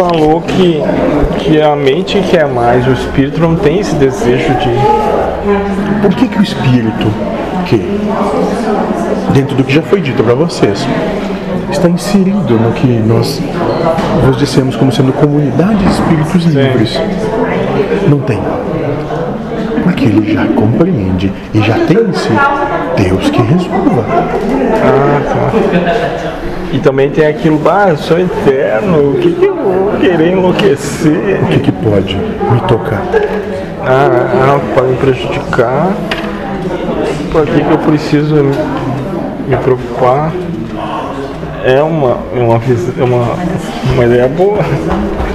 [0.00, 0.82] falou que,
[1.40, 6.00] que a mente quer mais, o espírito não tem esse desejo de.
[6.00, 7.06] Por que, que o espírito,
[7.66, 8.00] que,
[9.34, 10.86] dentro do que já foi dito para vocês,
[11.70, 13.42] está inserido no que nós
[14.24, 16.98] vos dissemos como sendo comunidade de espíritos livres,
[18.08, 18.40] não tem?
[19.84, 22.30] Porque ele já compreende e já tem em si
[22.96, 24.04] Deus que resolva.
[24.82, 26.29] Ah, tá.
[26.72, 31.40] E também tem aquilo, ah, eu sou eterno, o que, que eu vou querer enlouquecer?
[31.42, 33.02] O que, que pode me tocar?
[33.82, 35.92] Ah, ah pode me prejudicar.
[37.32, 38.54] Por que, que eu preciso me,
[39.48, 40.32] me preocupar?
[41.64, 43.36] É uma, uma, vis- uma,
[43.94, 44.58] uma ideia boa.